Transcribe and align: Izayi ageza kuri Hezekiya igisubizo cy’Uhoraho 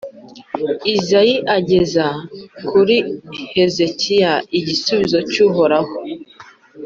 Izayi 0.93 1.35
ageza 1.57 2.05
kuri 2.67 2.95
Hezekiya 3.53 4.33
igisubizo 4.57 5.17
cy’Uhoraho 5.31 5.95